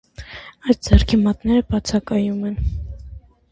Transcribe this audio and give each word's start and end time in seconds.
Աջ 0.73 0.79
ձեռքի 0.87 1.19
մատները 1.27 1.67
բացակայում 1.75 2.43
են։ 2.53 2.59